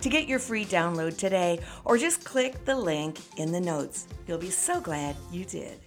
to 0.00 0.08
get 0.08 0.28
your 0.28 0.38
free 0.38 0.64
download 0.64 1.16
today, 1.16 1.60
or 1.84 1.98
just 1.98 2.24
click 2.24 2.64
the 2.64 2.76
link 2.76 3.18
in 3.36 3.52
the 3.52 3.60
notes. 3.60 4.06
You'll 4.26 4.38
be 4.38 4.50
so 4.50 4.80
glad 4.80 5.16
you 5.32 5.44
did. 5.44 5.80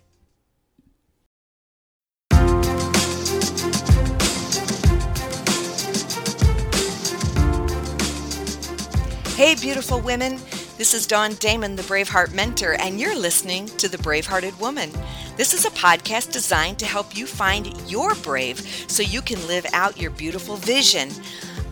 Hey, 9.36 9.56
beautiful 9.56 10.00
women. 10.00 10.40
This 10.78 10.94
is 10.94 11.08
Dawn 11.08 11.34
Damon, 11.36 11.76
the 11.76 11.84
Braveheart 11.84 12.34
Mentor, 12.34 12.76
and 12.80 13.00
you're 13.00 13.18
listening 13.18 13.66
to 13.78 13.88
The 13.88 13.98
Bravehearted 13.98 14.60
Woman. 14.60 14.92
This 15.36 15.54
is 15.54 15.66
a 15.66 15.72
podcast 15.72 16.32
designed 16.32 16.78
to 16.80 16.86
help 16.86 17.16
you 17.16 17.26
find 17.26 17.76
your 17.90 18.14
brave 18.16 18.60
so 18.88 19.02
you 19.02 19.22
can 19.22 19.46
live 19.48 19.66
out 19.74 20.00
your 20.00 20.12
beautiful 20.12 20.58
vision. 20.58 21.10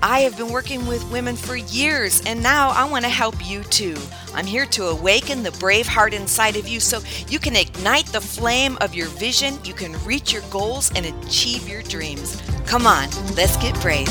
I 0.01 0.21
have 0.21 0.37
been 0.37 0.51
working 0.51 0.87
with 0.87 1.11
women 1.11 1.35
for 1.35 1.57
years, 1.57 2.21
and 2.25 2.41
now 2.41 2.69
I 2.69 2.89
want 2.89 3.03
to 3.03 3.09
help 3.09 3.35
you 3.45 3.63
too. 3.63 3.97
I'm 4.33 4.45
here 4.45 4.65
to 4.67 4.87
awaken 4.87 5.43
the 5.43 5.51
brave 5.53 5.87
heart 5.87 6.13
inside 6.13 6.55
of 6.55 6.69
you 6.69 6.79
so 6.79 7.01
you 7.27 7.37
can 7.37 7.55
ignite 7.55 8.05
the 8.05 8.21
flame 8.21 8.77
of 8.79 8.95
your 8.95 9.07
vision, 9.07 9.59
you 9.65 9.73
can 9.73 10.01
reach 10.05 10.31
your 10.31 10.43
goals, 10.43 10.89
and 10.95 11.05
achieve 11.05 11.67
your 11.67 11.81
dreams. 11.83 12.41
Come 12.65 12.87
on, 12.87 13.09
let's 13.35 13.57
get 13.57 13.79
brave. 13.81 14.07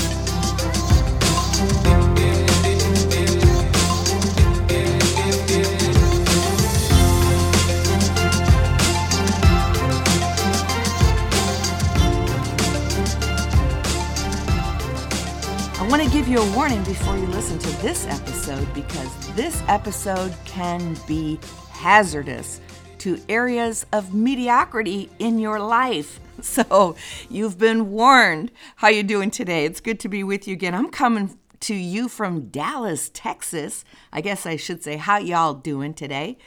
Want 15.88 16.02
to 16.02 16.10
give 16.10 16.28
you 16.28 16.38
a 16.38 16.54
warning 16.54 16.84
before 16.84 17.16
you 17.16 17.24
listen 17.28 17.58
to 17.58 17.82
this 17.82 18.06
episode 18.06 18.72
because 18.74 19.34
this 19.34 19.62
episode 19.68 20.34
can 20.44 20.94
be 21.06 21.40
hazardous 21.70 22.60
to 22.98 23.18
areas 23.30 23.86
of 23.94 24.12
mediocrity 24.12 25.08
in 25.18 25.38
your 25.38 25.58
life. 25.58 26.20
So, 26.40 26.94
you've 27.28 27.58
been 27.58 27.90
warned. 27.90 28.52
How 28.76 28.86
you 28.86 29.02
doing 29.02 29.32
today? 29.32 29.64
It's 29.64 29.80
good 29.80 29.98
to 29.98 30.08
be 30.08 30.22
with 30.22 30.46
you 30.46 30.52
again. 30.52 30.72
I'm 30.72 30.88
coming 30.88 31.36
to 31.62 31.74
you 31.74 32.08
from 32.08 32.50
Dallas, 32.50 33.10
Texas. 33.12 33.84
I 34.12 34.20
guess 34.20 34.46
I 34.46 34.54
should 34.54 34.84
say 34.84 34.98
how 34.98 35.18
y'all 35.18 35.54
doing 35.54 35.94
today. 35.94 36.38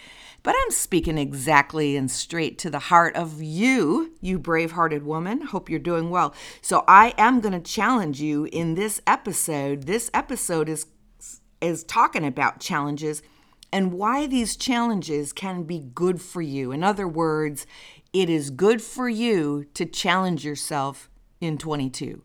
But 0.43 0.55
I'm 0.57 0.71
speaking 0.71 1.17
exactly 1.17 1.95
and 1.95 2.09
straight 2.09 2.57
to 2.59 2.69
the 2.69 2.79
heart 2.79 3.15
of 3.15 3.41
you, 3.41 4.13
you 4.21 4.39
brave 4.39 4.71
hearted 4.71 5.03
woman. 5.03 5.41
Hope 5.41 5.69
you're 5.69 5.79
doing 5.79 6.09
well. 6.09 6.33
So 6.61 6.83
I 6.87 7.13
am 7.17 7.41
going 7.41 7.53
to 7.53 7.71
challenge 7.71 8.21
you 8.21 8.45
in 8.51 8.73
this 8.73 9.01
episode. 9.05 9.83
This 9.83 10.09
episode 10.13 10.67
is, 10.67 10.87
is 11.61 11.83
talking 11.83 12.25
about 12.25 12.59
challenges 12.59 13.21
and 13.71 13.93
why 13.93 14.25
these 14.25 14.55
challenges 14.55 15.31
can 15.31 15.63
be 15.63 15.79
good 15.79 16.19
for 16.21 16.41
you. 16.41 16.71
In 16.71 16.83
other 16.83 17.07
words, 17.07 17.67
it 18.11 18.29
is 18.29 18.49
good 18.49 18.81
for 18.81 19.07
you 19.07 19.65
to 19.75 19.85
challenge 19.85 20.43
yourself 20.43 21.09
in 21.39 21.57
22. 21.57 22.23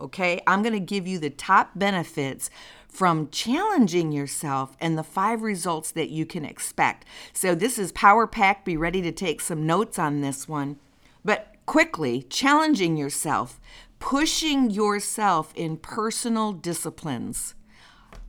Okay, 0.00 0.40
I'm 0.46 0.62
going 0.62 0.74
to 0.74 0.80
give 0.80 1.06
you 1.06 1.18
the 1.18 1.30
top 1.30 1.72
benefits 1.74 2.50
from 2.88 3.28
challenging 3.30 4.12
yourself 4.12 4.76
and 4.80 4.96
the 4.96 5.04
five 5.04 5.42
results 5.42 5.90
that 5.92 6.10
you 6.10 6.26
can 6.26 6.44
expect. 6.44 7.04
So, 7.32 7.54
this 7.54 7.78
is 7.78 7.92
Power 7.92 8.26
Pack. 8.26 8.64
Be 8.64 8.76
ready 8.76 9.02
to 9.02 9.12
take 9.12 9.40
some 9.40 9.66
notes 9.66 9.98
on 9.98 10.20
this 10.20 10.48
one. 10.48 10.78
But 11.24 11.54
quickly, 11.66 12.22
challenging 12.22 12.96
yourself, 12.96 13.60
pushing 13.98 14.70
yourself 14.70 15.52
in 15.54 15.76
personal 15.76 16.52
disciplines, 16.52 17.54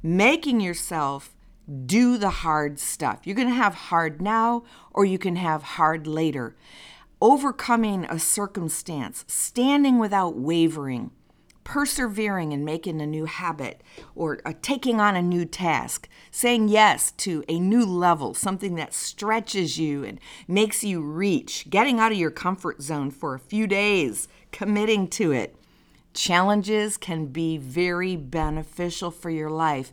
making 0.04 0.60
yourself 0.60 1.36
do 1.86 2.18
the 2.18 2.30
hard 2.30 2.80
stuff. 2.80 3.22
You're 3.24 3.36
going 3.36 3.48
to 3.48 3.54
have 3.54 3.76
hard 3.76 4.22
now, 4.22 4.64
or 4.92 5.06
you 5.06 5.20
can 5.20 5.36
have 5.36 5.64
hard 5.64 6.08
later. 6.08 6.56
Overcoming 7.22 8.06
a 8.06 8.18
circumstance, 8.18 9.26
standing 9.28 10.00
without 10.00 10.36
wavering 10.36 11.12
persevering 11.70 12.52
and 12.52 12.66
making 12.66 13.00
a 13.00 13.06
new 13.06 13.26
habit 13.26 13.80
or 14.16 14.40
uh, 14.44 14.52
taking 14.60 15.00
on 15.00 15.16
a 15.16 15.22
new 15.22 15.46
task, 15.46 16.10
saying 16.32 16.68
yes 16.68 17.12
to 17.12 17.44
a 17.48 17.60
new 17.60 17.86
level, 17.86 18.34
something 18.34 18.74
that 18.74 18.92
stretches 18.92 19.78
you 19.78 20.04
and 20.04 20.20
makes 20.48 20.84
you 20.84 21.00
reach, 21.00 21.70
getting 21.70 22.00
out 22.00 22.12
of 22.12 22.18
your 22.18 22.32
comfort 22.32 22.82
zone 22.82 23.12
for 23.12 23.36
a 23.36 23.40
few 23.40 23.68
days, 23.68 24.28
committing 24.52 25.08
to 25.08 25.32
it. 25.32 25.56
Challenges 26.12 26.98
can 26.98 27.28
be 27.28 27.56
very 27.60 28.16
beneficial 28.16 29.12
for 29.12 29.30
your 29.30 29.52
life, 29.52 29.92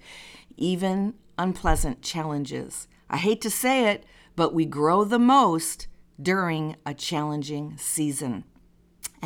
even 0.57 1.13
unpleasant 1.37 2.01
challenges. 2.01 2.89
I 3.11 3.19
hate 3.19 3.43
to 3.43 3.51
say 3.51 3.91
it, 3.91 4.05
but 4.35 4.55
we 4.55 4.65
grow 4.65 5.05
the 5.05 5.19
most 5.19 5.89
during 6.19 6.77
a 6.87 6.95
challenging 6.95 7.77
season. 7.77 8.45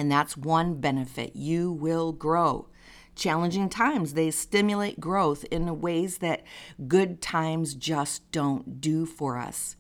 And 0.01 0.11
that's 0.11 0.35
one 0.35 0.81
benefit. 0.81 1.37
You 1.37 1.71
will 1.71 2.13
grow. 2.13 2.69
Challenging 3.15 3.69
times, 3.69 4.15
they 4.15 4.31
stimulate 4.31 4.99
growth 4.99 5.45
in 5.51 5.83
ways 5.83 6.19
that 6.19 6.43
good 6.89 7.21
times 7.21 7.75
just 7.75 8.33
don't 8.33 8.81
do 8.81 9.05
for 9.05 9.37
us. 9.37 9.77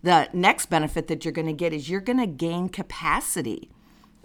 The 0.00 0.28
next 0.32 0.66
benefit 0.66 1.08
that 1.08 1.24
you're 1.24 1.32
going 1.32 1.48
to 1.48 1.52
get 1.52 1.72
is 1.72 1.90
you're 1.90 2.00
going 2.00 2.20
to 2.20 2.26
gain 2.28 2.68
capacity. 2.68 3.68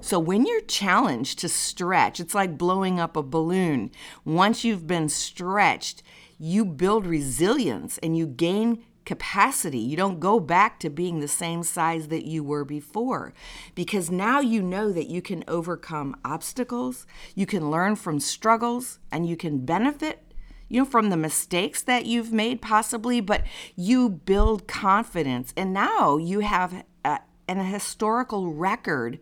So, 0.01 0.19
when 0.19 0.45
you're 0.45 0.61
challenged 0.61 1.39
to 1.39 1.49
stretch, 1.49 2.19
it's 2.19 2.35
like 2.35 2.55
blowing 2.55 2.99
up 2.99 3.17
a 3.17 3.23
balloon. 3.23 3.89
Once 4.23 4.63
you've 4.63 4.85
been 4.85 5.09
stretched, 5.09 6.03
you 6.37 6.63
build 6.63 7.07
resilience 7.07 7.97
and 8.03 8.15
you 8.15 8.27
gain 8.27 8.83
capacity. 9.09 9.79
You 9.79 9.97
don't 9.97 10.19
go 10.19 10.39
back 10.39 10.79
to 10.81 10.89
being 10.91 11.19
the 11.19 11.27
same 11.27 11.63
size 11.63 12.09
that 12.09 12.27
you 12.27 12.43
were 12.43 12.63
before 12.63 13.33
because 13.73 14.11
now 14.11 14.39
you 14.39 14.61
know 14.61 14.91
that 14.91 15.07
you 15.07 15.19
can 15.19 15.43
overcome 15.47 16.15
obstacles, 16.23 17.07
you 17.33 17.47
can 17.47 17.71
learn 17.71 17.95
from 17.95 18.19
struggles, 18.19 18.99
and 19.11 19.27
you 19.27 19.35
can 19.35 19.65
benefit 19.65 20.31
you 20.67 20.79
know 20.79 20.85
from 20.85 21.09
the 21.09 21.17
mistakes 21.17 21.81
that 21.81 22.05
you've 22.05 22.31
made 22.31 22.61
possibly 22.61 23.19
but 23.19 23.41
you 23.75 24.09
build 24.09 24.67
confidence. 24.67 25.55
And 25.57 25.73
now 25.73 26.17
you 26.17 26.41
have 26.41 26.83
a, 27.03 27.21
an 27.47 27.65
historical 27.65 28.53
record 28.53 29.17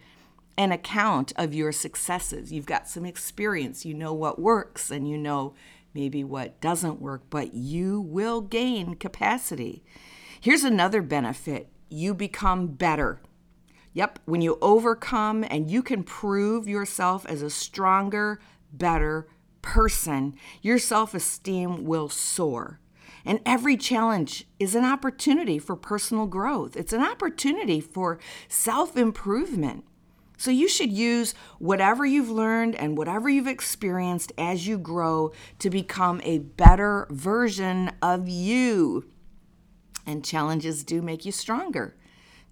an 0.58 0.72
account 0.72 1.32
of 1.36 1.54
your 1.54 1.72
successes. 1.72 2.52
You've 2.52 2.66
got 2.66 2.90
some 2.90 3.06
experience. 3.06 3.86
You 3.86 3.94
know 3.94 4.12
what 4.12 4.40
works 4.40 4.92
and 4.92 5.08
you 5.08 5.18
know 5.18 5.54
maybe 5.94 6.24
what 6.24 6.60
doesn't 6.62 7.02
work, 7.02 7.24
but 7.30 7.54
you 7.54 8.02
will 8.02 8.42
gain 8.42 8.96
capacity. 8.96 9.84
Here's 10.40 10.64
another 10.64 11.02
benefit 11.02 11.70
you 11.90 12.14
become 12.14 12.68
better. 12.68 13.22
Yep, 13.94 14.20
when 14.26 14.42
you 14.42 14.58
overcome 14.62 15.44
and 15.50 15.72
you 15.72 15.82
can 15.82 16.04
prove 16.04 16.68
yourself 16.68 17.26
as 17.26 17.42
a 17.42 17.50
stronger, 17.50 18.40
better 18.72 19.28
person, 19.62 20.36
your 20.62 20.78
self 20.78 21.14
esteem 21.14 21.84
will 21.84 22.10
soar. 22.10 22.80
And 23.26 23.40
every 23.46 23.76
challenge 23.76 24.46
is 24.60 24.76
an 24.76 24.86
opportunity 24.86 25.60
for 25.60 25.76
personal 25.76 26.28
growth. 26.28 26.78
It's 26.78 26.94
an 26.94 27.02
opportunity 27.02 27.82
for 27.82 28.20
self 28.48 28.96
improvement. 28.96 29.84
So 30.38 30.52
you 30.52 30.70
should 30.70 30.92
use 30.92 31.34
whatever 31.60 32.06
you've 32.06 32.30
learned 32.30 32.76
and 32.76 32.98
whatever 32.98 33.28
you've 33.28 33.48
experienced 33.48 34.32
as 34.38 34.68
you 34.68 34.78
grow 34.78 35.32
to 35.60 35.70
become 35.70 36.22
a 36.24 36.40
better 36.40 37.08
version 37.10 37.92
of 38.02 38.30
you. 38.30 39.10
And 40.06 40.24
challenges 40.24 40.84
do 40.84 41.02
make 41.02 41.26
you 41.26 41.32
stronger. 41.32 41.96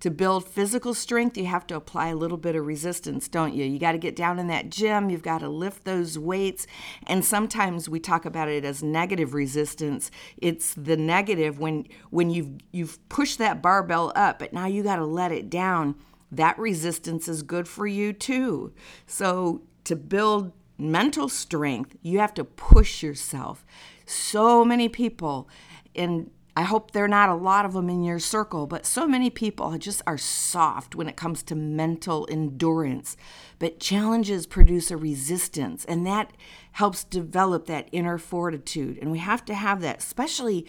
To 0.01 0.11
build 0.11 0.45
physical 0.45 0.93
strength, 0.93 1.37
you 1.37 1.45
have 1.45 1.65
to 1.67 1.75
apply 1.75 2.09
a 2.09 2.15
little 2.15 2.37
bit 2.37 2.55
of 2.55 2.65
resistance, 2.65 3.29
don't 3.29 3.53
you? 3.53 3.63
You 3.63 3.79
got 3.79 3.93
to 3.93 3.97
get 3.97 4.15
down 4.15 4.39
in 4.39 4.47
that 4.47 4.69
gym, 4.69 5.09
you've 5.09 5.23
got 5.23 5.39
to 5.39 5.47
lift 5.47 5.85
those 5.85 6.19
weights. 6.19 6.67
And 7.07 7.23
sometimes 7.23 7.87
we 7.87 7.99
talk 7.99 8.25
about 8.25 8.49
it 8.49 8.65
as 8.65 8.83
negative 8.83 9.33
resistance. 9.33 10.11
It's 10.37 10.73
the 10.73 10.97
negative 10.97 11.59
when 11.59 11.87
when 12.09 12.29
you've 12.29 12.59
you've 12.71 13.07
pushed 13.07 13.37
that 13.37 13.61
barbell 13.61 14.11
up, 14.15 14.37
but 14.37 14.51
now 14.51 14.67
you 14.67 14.83
got 14.83 14.97
to 14.97 15.05
let 15.05 15.31
it 15.31 15.49
down. 15.49 15.95
That 16.31 16.57
resistance 16.57 17.27
is 17.27 17.43
good 17.43 17.67
for 17.67 17.87
you 17.87 18.13
too. 18.13 18.73
So 19.07 19.61
to 19.85 19.95
build 19.95 20.51
mental 20.77 21.29
strength, 21.29 21.95
you 22.01 22.19
have 22.19 22.33
to 22.35 22.43
push 22.43 23.01
yourself. 23.01 23.65
So 24.05 24.65
many 24.65 24.89
people 24.89 25.47
and 25.95 26.29
I 26.57 26.63
hope 26.63 26.91
there 26.91 27.03
are 27.03 27.09
not 27.09 27.27
a 27.27 27.35
lot 27.35 27.65
of 27.65 27.73
them 27.73 27.89
in 27.89 28.01
your 28.01 28.19
circle, 28.19 28.65
but 28.65 28.85
so 28.85 29.05
many 29.05 29.29
people 29.29 29.77
just 29.77 30.01
are 30.07 30.17
soft 30.17 30.95
when 30.95 31.09
it 31.09 31.17
comes 31.17 31.43
to 31.43 31.55
mental 31.55 32.25
endurance. 32.31 33.17
But 33.59 33.81
challenges 33.81 34.47
produce 34.47 34.89
a 34.89 34.95
resistance, 34.95 35.83
and 35.83 36.07
that 36.07 36.31
helps 36.71 37.03
develop 37.03 37.65
that 37.65 37.89
inner 37.91 38.17
fortitude. 38.17 38.97
And 39.01 39.11
we 39.11 39.17
have 39.19 39.43
to 39.45 39.53
have 39.53 39.81
that, 39.81 39.97
especially 39.97 40.65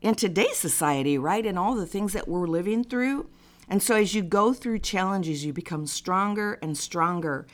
in 0.00 0.16
today's 0.16 0.56
society, 0.56 1.16
right? 1.16 1.46
And 1.46 1.56
all 1.56 1.76
the 1.76 1.86
things 1.86 2.14
that 2.14 2.26
we're 2.26 2.48
living 2.48 2.82
through. 2.82 3.30
And 3.68 3.82
so 3.82 3.96
as 3.96 4.14
you 4.14 4.22
go 4.22 4.52
through 4.52 4.78
challenges, 4.80 5.44
you 5.44 5.52
become 5.52 5.86
stronger 5.86 6.58
and 6.62 6.76
stronger. 6.76 7.46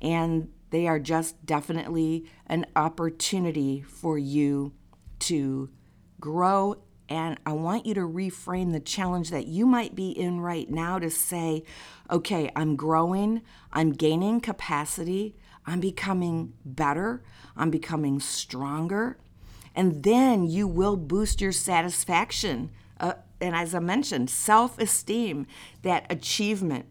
And 0.00 0.48
they 0.70 0.86
are 0.86 0.98
just 0.98 1.44
definitely 1.44 2.24
an 2.46 2.66
opportunity 2.74 3.82
for 3.82 4.18
you 4.18 4.72
to 5.20 5.70
grow 6.20 6.76
and 7.08 7.38
I 7.46 7.52
want 7.52 7.86
you 7.86 7.94
to 7.94 8.02
reframe 8.02 8.72
the 8.72 8.80
challenge 8.80 9.30
that 9.30 9.46
you 9.46 9.64
might 9.64 9.94
be 9.94 10.10
in 10.10 10.40
right 10.40 10.68
now 10.68 10.98
to 10.98 11.10
say, 11.10 11.64
okay, 12.10 12.50
I'm 12.54 12.76
growing, 12.76 13.42
I'm 13.72 13.92
gaining 13.92 14.40
capacity, 14.40 15.34
I'm 15.66 15.80
becoming 15.80 16.52
better, 16.64 17.22
I'm 17.56 17.70
becoming 17.70 18.20
stronger. 18.20 19.18
And 19.74 20.02
then 20.02 20.44
you 20.44 20.66
will 20.66 20.96
boost 20.96 21.40
your 21.40 21.52
satisfaction. 21.52 22.70
And 23.40 23.54
as 23.54 23.74
I 23.74 23.78
mentioned, 23.78 24.30
self 24.30 24.78
esteem, 24.78 25.46
that 25.82 26.06
achievement 26.10 26.86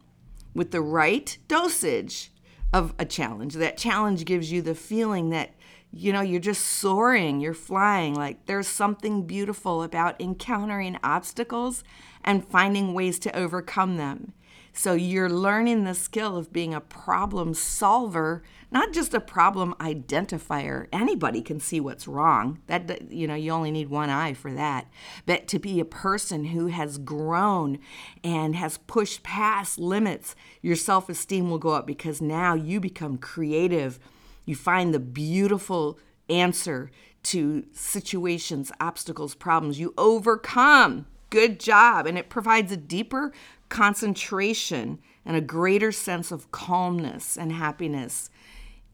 with 0.54 0.72
the 0.72 0.82
right 0.82 1.38
dosage 1.48 2.32
of 2.74 2.94
a 3.00 3.06
challenge. 3.06 3.54
That 3.56 3.78
challenge 3.78 4.26
gives 4.26 4.52
you 4.52 4.62
the 4.62 4.76
feeling 4.76 5.30
that 5.30 5.54
you 5.92 6.12
know, 6.12 6.22
you're 6.22 6.40
just 6.40 6.66
soaring, 6.66 7.40
you're 7.40 7.54
flying. 7.54 8.14
Like 8.14 8.46
there's 8.46 8.68
something 8.68 9.26
beautiful 9.26 9.84
about 9.84 10.20
encountering 10.20 11.00
obstacles 11.04 11.84
and 12.24 12.48
finding 12.48 12.94
ways 12.94 13.20
to 13.20 13.36
overcome 13.36 13.98
them. 13.98 14.34
So 14.74 14.94
you're 14.94 15.30
learning 15.30 15.86
the 15.86 15.96
skill 15.96 16.38
of 16.38 16.54
being 16.54 16.74
a 16.74 16.82
problem 16.82 17.54
solver, 17.54 18.44
not 18.72 18.94
just 18.94 19.14
a 19.14 19.20
problem 19.20 19.74
identifier. 19.80 20.88
Anybody 20.92 21.42
can 21.42 21.60
see 21.60 21.80
what's 21.80 22.08
wrong. 22.08 22.60
That 22.68 23.12
you 23.12 23.28
know, 23.28 23.36
you 23.36 23.52
only 23.52 23.72
need 23.72 23.90
one 23.90 24.10
eye 24.10 24.34
for 24.34 24.54
that. 24.54 24.88
But 25.26 25.48
to 25.50 25.60
be 25.60 25.80
a 25.80 25.86
person 25.86 26.46
who 26.46 26.68
has 26.68 26.98
grown 26.98 27.80
and 28.24 28.56
has 28.56 28.78
pushed 28.80 29.24
past 29.24 29.80
limits, 29.80 30.36
your 30.62 30.76
self-esteem 30.76 31.50
will 31.50 31.60
go 31.60 31.70
up 31.70 31.88
because 31.88 32.22
now 32.22 32.54
you 32.54 32.80
become 32.80 33.18
creative 33.18 34.00
you 34.48 34.56
find 34.56 34.94
the 34.94 35.00
beautiful 35.00 36.00
answer 36.30 36.90
to 37.24 37.66
situations, 37.74 38.72
obstacles, 38.80 39.36
problems. 39.36 39.78
You 39.78 39.94
overcome. 39.98 41.06
Good 41.30 41.60
job. 41.60 42.08
And 42.08 42.18
it 42.18 42.30
provides 42.30 42.72
a 42.72 42.78
deeper 42.78 43.34
concentration 43.68 45.00
and 45.26 45.36
a 45.36 45.42
greater 45.42 45.92
sense 45.92 46.32
of 46.32 46.50
calmness 46.52 47.38
and 47.38 47.52
happiness 47.52 48.30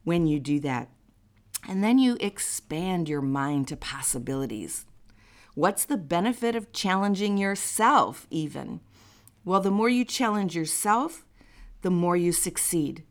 when 0.04 0.28
you 0.28 0.40
do 0.40 0.60
that. 0.62 0.90
And 1.68 1.84
then 1.84 1.98
you 1.98 2.18
expand 2.20 3.08
your 3.08 3.22
mind 3.22 3.68
to 3.70 3.78
possibilities. 3.78 4.86
What's 5.56 5.86
the 5.86 5.98
benefit 5.98 6.56
of 6.56 6.74
challenging 6.74 7.38
yourself, 7.38 8.28
even? 8.30 8.82
Well, 9.46 9.62
the 9.62 9.72
more 9.72 9.90
you 9.90 10.04
challenge 10.04 10.56
yourself, 10.56 11.26
the 11.82 11.92
more 11.92 12.18
you 12.18 12.32
succeed. 12.32 13.04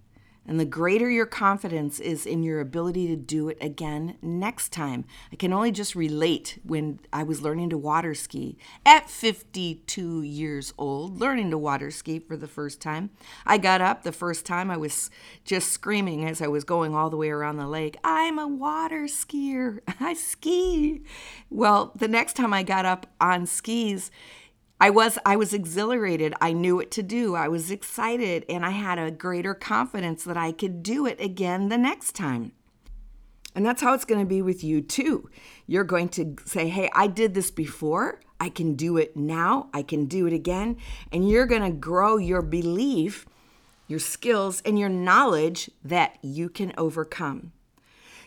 And 0.53 0.61
the 0.61 0.67
greater 0.67 1.09
your 1.09 1.25
confidence 1.25 1.99
is 1.99 2.27
in 2.27 2.43
your 2.43 2.61
ability 2.61 3.07
to 3.07 3.17
do 3.17 3.49
it 3.49 3.57
again 3.59 4.19
next 4.21 4.71
time. 4.71 5.07
I 5.33 5.37
can 5.37 5.51
only 5.51 5.73
just 5.73 5.95
relate 5.95 6.59
when 6.63 7.01
I 7.11 7.23
was 7.23 7.41
learning 7.41 7.71
to 7.71 7.79
water 7.79 8.13
ski 8.13 8.59
at 8.85 9.09
52 9.09 10.21
years 10.21 10.75
old, 10.77 11.19
learning 11.19 11.53
to 11.53 11.57
water 11.57 11.91
ski 11.91 12.19
for 12.19 12.37
the 12.37 12.47
first 12.47 12.83
time. 12.83 13.09
I 13.47 13.57
got 13.57 13.81
up 13.81 14.03
the 14.03 14.13
first 14.13 14.45
time, 14.45 14.71
I 14.71 14.77
was 14.77 15.09
just 15.43 15.73
screaming 15.73 16.27
as 16.27 16.43
I 16.43 16.49
was 16.49 16.65
going 16.65 16.95
all 16.95 17.09
the 17.09 17.17
way 17.17 17.31
around 17.31 17.57
the 17.57 17.67
lake 17.67 17.97
I'm 18.05 18.39
a 18.39 18.47
water 18.47 19.05
skier, 19.05 19.81
I 20.01 20.13
ski. 20.13 21.01
Well, 21.49 21.93
the 21.97 22.09
next 22.09 22.35
time 22.37 22.53
I 22.53 22.63
got 22.63 22.85
up 22.85 23.07
on 23.23 23.47
skis, 23.47 24.11
I 24.83 24.91
was 24.91 25.17
I 25.25 25.37
was 25.37 25.55
exhilarated. 25.55 26.35
I 26.41 26.53
knew 26.53 26.75
what 26.75 26.91
to 26.91 27.05
do. 27.05 27.37
I 27.37 27.47
was 27.47 27.71
excited 27.71 28.45
and 28.49 28.67
I 28.67 28.71
had 28.71 28.99
a 28.99 29.13
greater 29.13 29.55
confidence 29.55 30.25
that 30.25 30.37
I 30.37 30.51
could 30.51 30.83
do 30.83 31.07
it 31.07 31.21
again 31.21 31.69
the 31.69 31.79
next 31.79 32.17
time. 32.17 32.51
And 33.55 33.65
that's 33.65 33.81
how 33.81 33.95
it's 33.95 34.05
going 34.05 34.19
to 34.19 34.27
be 34.27 34.43
with 34.43 34.65
you 34.65 34.81
too. 34.81 35.31
You're 35.69 35.85
going 35.85 36.09
to 36.09 36.35
say, 36.47 36.69
"Hey, 36.69 36.91
I 36.95 37.07
did 37.07 37.33
this 37.33 37.53
before. 37.53 38.19
I 38.41 38.49
can 38.49 38.75
do 38.75 38.97
it 38.97 39.17
now. 39.17 39.69
I 39.73 39.85
can 39.85 40.07
do 40.07 40.27
it 40.27 40.33
again." 40.33 40.79
And 41.13 41.31
you're 41.31 41.47
going 41.47 41.63
to 41.63 41.71
grow 41.71 42.17
your 42.17 42.43
belief, 42.43 43.25
your 43.87 44.01
skills 44.01 44.63
and 44.65 44.77
your 44.81 44.89
knowledge 44.89 45.71
that 45.85 46.19
you 46.23 46.49
can 46.49 46.73
overcome. 46.77 47.53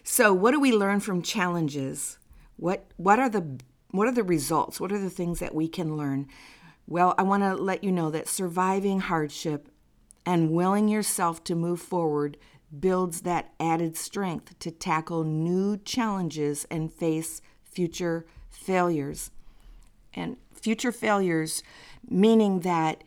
So, 0.06 0.34
what 0.34 0.52
do 0.52 0.62
we 0.62 0.72
learn 0.72 1.02
from 1.02 1.22
challenges? 1.22 2.18
What 2.56 2.86
what 2.96 3.20
are 3.20 3.28
the 3.28 3.60
what 3.98 4.08
are 4.08 4.14
the 4.14 4.24
results? 4.24 4.80
What 4.80 4.92
are 4.92 5.00
the 5.00 5.10
things 5.10 5.40
that 5.40 5.56
we 5.56 5.68
can 5.68 5.98
learn? 5.98 6.28
Well, 6.88 7.16
I 7.18 7.24
want 7.24 7.44
to 7.44 7.56
let 7.56 7.84
you 7.84 7.92
know 7.92 8.12
that 8.12 8.28
surviving 8.28 9.00
hardship 9.00 9.70
and 10.26 10.52
willing 10.52 10.88
yourself 10.88 11.44
to 11.46 11.56
move 11.56 11.82
forward 11.82 12.38
builds 12.80 13.22
that 13.22 13.54
added 13.60 13.96
strength 13.96 14.58
to 14.60 14.72
tackle 14.72 15.24
new 15.24 15.78
challenges 15.78 16.66
and 16.70 16.92
face 16.92 17.42
future 17.64 18.26
failures. 18.50 19.32
And 20.14 20.38
future 20.54 20.92
failures, 20.92 21.64
meaning 22.08 22.62
that 22.62 23.04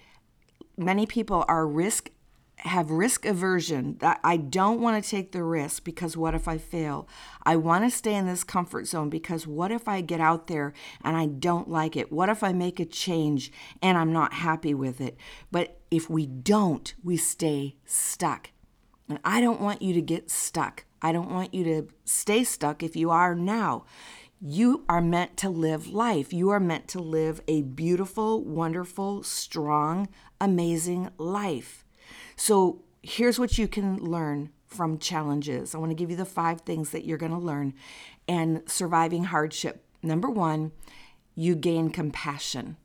many 0.76 1.06
people 1.06 1.44
are 1.48 1.66
risk 1.66 2.10
have 2.60 2.90
risk 2.90 3.24
aversion 3.24 3.96
that 4.00 4.20
I 4.24 4.36
don't 4.36 4.80
want 4.80 5.02
to 5.02 5.10
take 5.10 5.32
the 5.32 5.42
risk 5.42 5.84
because 5.84 6.16
what 6.16 6.34
if 6.34 6.48
I 6.48 6.58
fail? 6.58 7.08
I 7.44 7.56
want 7.56 7.84
to 7.84 7.90
stay 7.90 8.14
in 8.14 8.26
this 8.26 8.44
comfort 8.44 8.86
zone 8.86 9.10
because 9.10 9.46
what 9.46 9.70
if 9.70 9.88
I 9.88 10.00
get 10.00 10.20
out 10.20 10.46
there 10.48 10.72
and 11.02 11.16
I 11.16 11.26
don't 11.26 11.68
like 11.68 11.96
it? 11.96 12.12
What 12.12 12.28
if 12.28 12.42
I 12.42 12.52
make 12.52 12.80
a 12.80 12.84
change 12.84 13.52
and 13.80 13.96
I'm 13.96 14.12
not 14.12 14.32
happy 14.34 14.74
with 14.74 15.00
it? 15.00 15.16
But 15.50 15.80
if 15.90 16.10
we 16.10 16.26
don't, 16.26 16.92
we 17.02 17.16
stay 17.16 17.76
stuck. 17.84 18.50
And 19.08 19.20
I 19.24 19.40
don't 19.40 19.60
want 19.60 19.80
you 19.80 19.94
to 19.94 20.02
get 20.02 20.30
stuck. 20.30 20.84
I 21.00 21.12
don't 21.12 21.30
want 21.30 21.54
you 21.54 21.64
to 21.64 21.88
stay 22.04 22.44
stuck 22.44 22.82
if 22.82 22.96
you 22.96 23.10
are 23.10 23.34
now. 23.34 23.84
You 24.40 24.84
are 24.88 25.00
meant 25.00 25.36
to 25.38 25.48
live 25.48 25.88
life. 25.88 26.32
You 26.32 26.50
are 26.50 26.60
meant 26.60 26.88
to 26.88 27.00
live 27.00 27.40
a 27.48 27.62
beautiful, 27.62 28.44
wonderful, 28.44 29.22
strong, 29.22 30.08
amazing 30.40 31.10
life. 31.18 31.84
So 32.36 32.82
here's 33.02 33.38
what 33.38 33.58
you 33.58 33.68
can 33.68 33.98
learn 33.98 34.50
from 34.66 34.98
challenges. 34.98 35.74
I 35.74 35.78
want 35.78 35.90
to 35.90 35.96
give 35.96 36.10
you 36.10 36.16
the 36.16 36.24
five 36.24 36.60
things 36.60 36.90
that 36.90 37.04
you're 37.04 37.18
going 37.18 37.32
to 37.32 37.38
learn 37.38 37.74
and 38.26 38.62
surviving 38.66 39.24
hardship. 39.24 39.84
Number 40.02 40.28
one, 40.28 40.72
you 41.34 41.54
gain 41.54 41.90
compassion. 41.90 42.76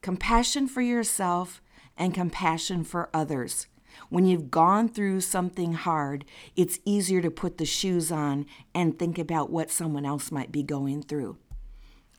Compassion 0.00 0.68
for 0.68 0.80
yourself 0.80 1.60
and 1.96 2.14
compassion 2.14 2.84
for 2.84 3.10
others. 3.12 3.66
When 4.10 4.26
you've 4.26 4.50
gone 4.50 4.88
through 4.88 5.22
something 5.22 5.72
hard, 5.72 6.24
it's 6.54 6.78
easier 6.84 7.20
to 7.20 7.30
put 7.30 7.58
the 7.58 7.66
shoes 7.66 8.12
on 8.12 8.46
and 8.74 8.98
think 8.98 9.18
about 9.18 9.50
what 9.50 9.70
someone 9.70 10.06
else 10.06 10.30
might 10.30 10.52
be 10.52 10.62
going 10.62 11.02
through. 11.02 11.38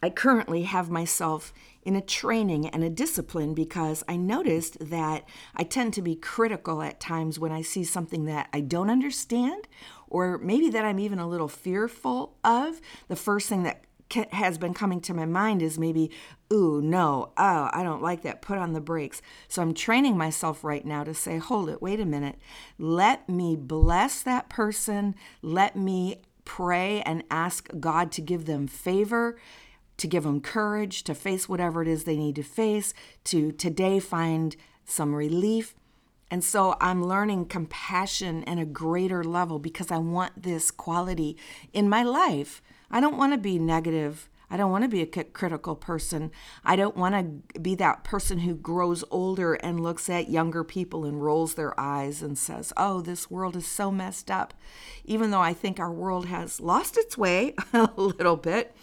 I 0.01 0.09
currently 0.09 0.63
have 0.63 0.89
myself 0.89 1.53
in 1.83 1.95
a 1.95 2.01
training 2.01 2.67
and 2.67 2.83
a 2.83 2.89
discipline 2.89 3.53
because 3.53 4.03
I 4.07 4.15
noticed 4.15 4.77
that 4.89 5.27
I 5.55 5.63
tend 5.63 5.93
to 5.95 6.01
be 6.01 6.15
critical 6.15 6.81
at 6.81 6.99
times 6.99 7.39
when 7.39 7.51
I 7.51 7.61
see 7.61 7.83
something 7.83 8.25
that 8.25 8.49
I 8.53 8.61
don't 8.61 8.89
understand 8.89 9.67
or 10.07 10.37
maybe 10.37 10.69
that 10.69 10.85
I'm 10.85 10.99
even 10.99 11.19
a 11.19 11.27
little 11.27 11.47
fearful 11.47 12.35
of. 12.43 12.79
The 13.07 13.15
first 13.15 13.49
thing 13.49 13.63
that 13.63 13.83
has 14.31 14.57
been 14.57 14.73
coming 14.73 15.01
to 15.01 15.13
my 15.13 15.25
mind 15.25 15.61
is 15.61 15.77
maybe, 15.77 16.09
ooh, 16.51 16.81
no, 16.81 17.31
oh, 17.37 17.69
I 17.71 17.83
don't 17.83 18.01
like 18.01 18.23
that. 18.23 18.41
Put 18.41 18.57
on 18.57 18.73
the 18.73 18.81
brakes. 18.81 19.21
So 19.47 19.61
I'm 19.61 19.73
training 19.73 20.17
myself 20.17 20.63
right 20.63 20.85
now 20.85 21.03
to 21.03 21.13
say, 21.13 21.37
hold 21.37 21.69
it, 21.69 21.81
wait 21.81 21.99
a 21.99 22.05
minute. 22.05 22.39
Let 22.77 23.29
me 23.29 23.55
bless 23.55 24.21
that 24.23 24.49
person. 24.49 25.15
Let 25.41 25.75
me 25.75 26.21
pray 26.45 27.01
and 27.01 27.23
ask 27.29 27.69
God 27.79 28.11
to 28.13 28.21
give 28.21 28.45
them 28.45 28.67
favor 28.67 29.37
to 29.99 30.07
give 30.07 30.23
them 30.23 30.41
courage 30.41 31.03
to 31.03 31.15
face 31.15 31.47
whatever 31.47 31.81
it 31.81 31.87
is 31.87 32.03
they 32.03 32.17
need 32.17 32.35
to 32.35 32.43
face, 32.43 32.93
to 33.25 33.51
today 33.51 33.99
find 33.99 34.55
some 34.85 35.13
relief. 35.13 35.75
And 36.31 36.43
so 36.43 36.75
I'm 36.79 37.03
learning 37.03 37.45
compassion 37.45 38.43
at 38.43 38.59
a 38.59 38.65
greater 38.65 39.23
level 39.23 39.59
because 39.59 39.91
I 39.91 39.97
want 39.97 40.43
this 40.43 40.71
quality 40.71 41.37
in 41.73 41.89
my 41.89 42.03
life. 42.03 42.61
I 42.91 42.99
don't 42.99 43.17
want 43.17 43.33
to 43.33 43.37
be 43.37 43.57
negative. 43.57 44.29
I 44.51 44.57
don't 44.57 44.71
want 44.71 44.83
to 44.83 44.89
be 44.89 45.01
a 45.01 45.23
critical 45.23 45.75
person. 45.75 46.31
I 46.65 46.75
don't 46.75 46.97
want 46.97 47.53
to 47.53 47.59
be 47.59 47.75
that 47.75 48.03
person 48.03 48.39
who 48.39 48.55
grows 48.55 49.03
older 49.11 49.53
and 49.55 49.79
looks 49.79 50.09
at 50.09 50.29
younger 50.29 50.63
people 50.63 51.05
and 51.05 51.23
rolls 51.23 51.53
their 51.53 51.79
eyes 51.79 52.23
and 52.23 52.37
says, 52.37 52.73
Oh, 52.75 53.01
this 53.01 53.29
world 53.29 53.55
is 53.55 53.67
so 53.67 53.91
messed 53.91 54.31
up. 54.31 54.55
Even 55.05 55.29
though 55.29 55.41
I 55.41 55.53
think 55.53 55.79
our 55.79 55.91
world 55.91 56.25
has 56.25 56.59
lost 56.59 56.97
its 56.97 57.17
way 57.17 57.53
a 57.73 57.89
little 57.95 58.37
bit, 58.37 58.75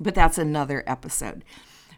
but 0.00 0.14
that's 0.14 0.38
another 0.38 0.82
episode 0.86 1.44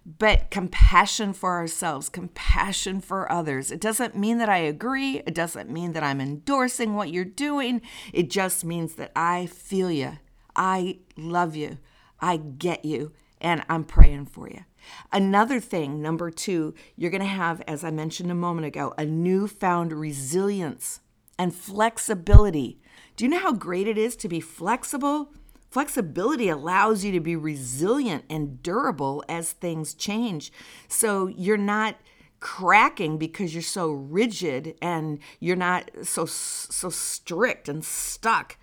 but 0.06 0.50
compassion 0.50 1.32
for 1.32 1.56
ourselves, 1.56 2.08
compassion 2.08 3.00
for 3.00 3.30
others. 3.30 3.72
It 3.72 3.80
doesn't 3.80 4.14
mean 4.14 4.38
that 4.38 4.48
I 4.48 4.58
agree. 4.58 5.22
It 5.26 5.34
doesn't 5.34 5.68
mean 5.68 5.92
that 5.94 6.04
I'm 6.04 6.20
endorsing 6.20 6.94
what 6.94 7.10
you're 7.10 7.24
doing. 7.24 7.82
It 8.12 8.30
just 8.30 8.64
means 8.64 8.94
that 8.94 9.10
I 9.16 9.46
feel 9.46 9.90
you. 9.90 10.18
I 10.54 11.00
love 11.16 11.56
you. 11.56 11.78
I 12.20 12.36
get 12.36 12.84
you. 12.84 13.12
And 13.40 13.64
I'm 13.68 13.84
praying 13.84 14.26
for 14.26 14.48
you. 14.48 14.64
Another 15.12 15.58
thing, 15.58 16.00
number 16.00 16.30
two, 16.30 16.74
you're 16.94 17.10
going 17.10 17.20
to 17.20 17.26
have, 17.26 17.60
as 17.66 17.82
I 17.82 17.90
mentioned 17.90 18.30
a 18.30 18.36
moment 18.36 18.66
ago, 18.66 18.94
a 18.96 19.04
newfound 19.04 19.92
resilience 19.92 21.00
and 21.36 21.52
flexibility. 21.52 22.80
Do 23.16 23.24
you 23.24 23.30
know 23.30 23.40
how 23.40 23.52
great 23.52 23.88
it 23.88 23.98
is 23.98 24.14
to 24.16 24.28
be 24.28 24.40
flexible? 24.40 25.32
Flexibility 25.76 26.48
allows 26.48 27.04
you 27.04 27.12
to 27.12 27.20
be 27.20 27.36
resilient 27.36 28.24
and 28.30 28.62
durable 28.62 29.22
as 29.28 29.52
things 29.52 29.92
change. 29.92 30.50
So 30.88 31.26
you're 31.26 31.58
not 31.58 31.96
cracking 32.40 33.18
because 33.18 33.52
you're 33.52 33.62
so 33.62 33.90
rigid 33.90 34.74
and 34.80 35.18
you're 35.38 35.54
not 35.54 35.90
so 36.02 36.24
so 36.24 36.88
strict 36.88 37.68
and 37.68 37.84
stuck. 37.84 38.56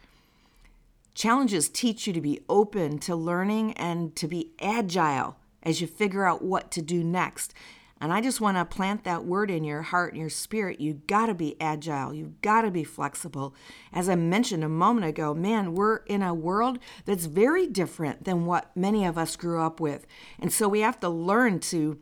Challenges 1.14 1.70
teach 1.70 2.08
you 2.08 2.14
to 2.14 2.20
be 2.20 2.40
open 2.50 2.98
to 3.02 3.16
learning 3.16 3.74
and 3.74 4.16
to 4.16 4.28
be 4.28 4.54
agile 4.60 5.38
as 5.62 5.82
you 5.82 5.86
figure 5.86 6.26
out 6.26 6.44
what 6.44 6.72
to 6.72 6.82
do 6.82 7.04
next. 7.04 7.54
And 8.02 8.12
I 8.12 8.20
just 8.20 8.42
want 8.42 8.58
to 8.58 8.66
plant 8.66 9.06
that 9.06 9.24
word 9.24 9.50
in 9.50 9.64
your 9.64 9.82
heart 9.82 10.14
and 10.14 10.20
your 10.20 10.30
spirit. 10.30 10.82
You 10.82 10.96
got 11.08 11.28
to 11.28 11.34
be 11.34 11.56
agile. 11.62 12.14
You've 12.14 12.42
got 12.42 12.64
to 12.64 12.72
be 12.72 12.84
flexible. 12.84 13.56
As 13.94 14.10
I 14.10 14.16
mentioned 14.16 14.64
a 14.64 14.70
moment 14.70 15.08
ago, 15.08 15.34
man, 15.34 15.74
we're 15.74 15.98
in 15.98 16.22
a 16.22 16.34
world 16.34 16.80
that's 17.06 17.26
very 17.26 17.66
different 17.66 18.26
than 18.26 18.46
what 18.46 18.76
many 18.76 19.06
of 19.06 19.18
us 19.18 19.38
grew 19.38 19.62
up 19.62 19.80
with. 19.80 20.06
And 20.38 20.52
so 20.52 20.68
we 20.68 20.82
have 20.82 21.00
to 21.00 21.10
learn 21.10 21.60
to 21.62 22.00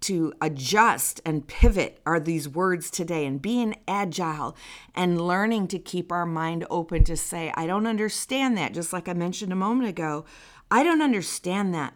to 0.00 0.32
adjust 0.40 1.20
and 1.26 1.46
pivot 1.46 2.00
are 2.06 2.18
these 2.18 2.48
words 2.48 2.90
today 2.90 3.26
and 3.26 3.42
being 3.42 3.76
agile 3.86 4.56
and 4.94 5.20
learning 5.20 5.68
to 5.68 5.78
keep 5.78 6.10
our 6.10 6.24
mind 6.24 6.66
open 6.70 7.04
to 7.04 7.16
say 7.16 7.52
I 7.54 7.66
don't 7.66 7.86
understand 7.86 8.56
that 8.56 8.72
just 8.72 8.92
like 8.92 9.08
I 9.08 9.12
mentioned 9.12 9.52
a 9.52 9.56
moment 9.56 9.88
ago. 9.88 10.24
I 10.70 10.82
don't 10.82 11.02
understand 11.02 11.74
that, 11.74 11.94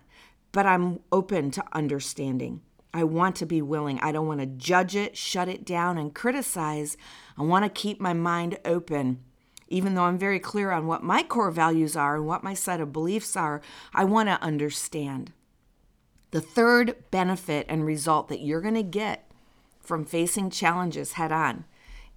but 0.53 0.67
I'm 0.67 1.01
open 1.11 1.51
to 1.53 1.65
understanding. 1.73 2.61
I 2.95 3.03
want 3.03 3.35
to 3.37 3.47
be 3.47 3.61
willing. 3.61 3.99
I 4.01 4.13
don't 4.13 4.29
want 4.29 4.39
to 4.39 4.47
judge 4.47 4.95
it, 4.95 5.17
shut 5.17 5.49
it 5.49 5.65
down, 5.65 5.99
and 5.99 6.15
criticize. 6.15 6.97
I 7.37 7.43
want 7.43 7.65
to 7.65 7.69
keep 7.69 8.01
my 8.01 8.13
mind 8.13 8.59
open. 8.65 9.25
Even 9.67 9.95
though 9.95 10.05
I'm 10.05 10.17
very 10.17 10.39
clear 10.39 10.71
on 10.71 10.87
what 10.87 11.03
my 11.03 11.25
core 11.25 11.51
values 11.51 11.97
are 11.97 12.15
and 12.15 12.27
what 12.27 12.45
my 12.45 12.55
set 12.55 12.81
of 12.81 12.93
beliefs 12.93 13.37
are, 13.37 13.61
I 13.93 14.05
want 14.05 14.29
to 14.29 14.41
understand. 14.41 15.33
The 16.31 16.41
third 16.41 16.95
benefit 17.11 17.67
and 17.69 17.85
result 17.85 18.29
that 18.29 18.43
you're 18.43 18.61
going 18.61 18.75
to 18.75 18.85
get 18.85 19.29
from 19.81 20.05
facing 20.05 20.51
challenges 20.51 21.13
head 21.13 21.33
on 21.33 21.65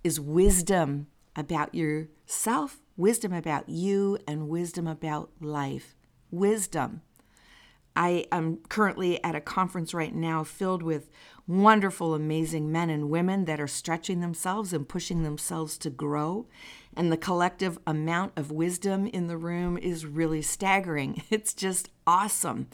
is 0.03 0.19
wisdom 0.19 1.07
about 1.35 1.73
yourself, 1.73 2.81
wisdom 2.95 3.33
about 3.33 3.67
you, 3.67 4.19
and 4.27 4.47
wisdom 4.47 4.85
about 4.85 5.31
life. 5.41 5.95
Wisdom. 6.29 7.01
I 7.97 8.25
am 8.31 8.59
currently 8.69 9.21
at 9.23 9.33
a 9.33 9.41
conference 9.41 9.91
right 9.91 10.13
now 10.13 10.43
filled 10.43 10.83
with 10.83 11.09
wonderful, 11.47 12.13
amazing 12.13 12.71
men 12.71 12.91
and 12.91 13.09
women 13.09 13.45
that 13.45 13.59
are 13.59 13.67
stretching 13.67 14.19
themselves 14.19 14.71
and 14.71 14.87
pushing 14.87 15.23
themselves 15.23 15.79
to 15.79 15.89
grow. 15.89 16.45
And 16.95 17.11
the 17.11 17.17
collective 17.17 17.79
amount 17.87 18.33
of 18.35 18.51
wisdom 18.51 19.07
in 19.07 19.25
the 19.25 19.35
room 19.35 19.79
is 19.79 20.05
really 20.05 20.43
staggering. 20.43 21.23
It's 21.31 21.55
just 21.55 21.89
awesome. 22.05 22.67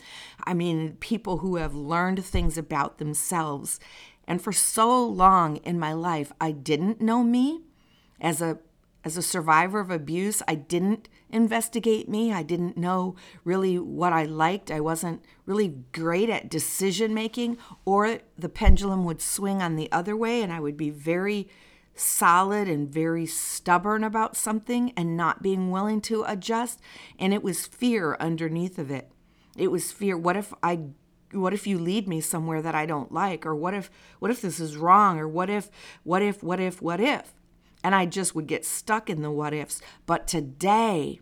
I 0.44 0.53
mean, 0.53 0.98
people 1.00 1.38
who 1.38 1.56
have 1.56 1.74
learned 1.74 2.25
things 2.25 2.58
about 2.58 2.98
themselves. 2.98 3.80
And 4.27 4.42
for 4.42 4.51
so 4.51 5.06
long 5.06 5.56
in 5.58 5.80
my 5.80 5.94
life, 5.94 6.34
I 6.42 6.51
didn't 6.51 7.00
know 7.00 7.24
me 7.24 7.62
as 8.20 8.42
a 8.42 8.60
as 9.03 9.17
a 9.17 9.22
survivor 9.22 9.79
of 9.79 9.91
abuse, 9.91 10.41
I 10.48 10.55
didn't 10.55 11.10
investigate 11.29 12.07
me. 12.07 12.31
I 12.31 12.43
didn't 12.43 12.77
know 12.77 13.15
really 13.43 13.77
what 13.77 14.13
I 14.13 14.24
liked. 14.24 14.72
I 14.72 14.79
wasn't 14.79 15.24
really 15.45 15.75
great 15.91 16.29
at 16.29 16.50
decision 16.50 17.13
making, 17.13 17.57
or 17.86 18.19
the 18.38 18.50
pendulum 18.50 19.03
would 19.05 19.22
swing 19.22 19.62
on 19.62 19.75
the 19.75 19.91
other 19.91 20.15
way, 20.15 20.41
and 20.41 20.53
I 20.53 20.60
would 20.60 20.77
be 20.77 20.89
very 20.89 21.50
solid 21.95 22.67
and 22.67 22.89
very 22.89 23.25
stubborn 23.25 24.03
about 24.03 24.36
something 24.36 24.93
and 24.95 25.17
not 25.17 25.43
being 25.43 25.69
willing 25.69 26.01
to 26.01 26.24
adjust. 26.24 26.79
And 27.19 27.33
it 27.33 27.43
was 27.43 27.67
fear 27.67 28.15
underneath 28.19 28.79
of 28.79 28.89
it. 28.89 29.12
It 29.57 29.69
was 29.69 29.91
fear. 29.91 30.17
What 30.17 30.38
if 30.38 30.53
I 30.63 30.79
what 31.31 31.53
if 31.53 31.65
you 31.65 31.79
lead 31.79 32.07
me 32.07 32.22
somewhere 32.22 32.62
that 32.62 32.75
I 32.75 32.86
don't 32.86 33.12
like 33.12 33.43
or 33.43 33.55
what 33.55 33.74
if 33.74 33.89
what 34.19 34.29
if 34.29 34.41
this 34.41 34.60
is 34.60 34.77
wrong 34.77 35.19
or 35.19 35.27
what 35.27 35.50
if 35.50 35.69
what 36.03 36.22
if 36.22 36.43
what 36.43 36.60
if 36.60 36.79
what 36.79 37.00
if 37.00 37.33
and 37.84 37.94
I 37.94 38.06
just 38.06 38.34
would 38.34 38.48
get 38.48 38.66
stuck 38.66 39.10
in 39.10 39.22
the 39.22 39.32
what 39.32 39.54
ifs. 39.54 39.82
But 40.06 40.28
today, 40.28 41.20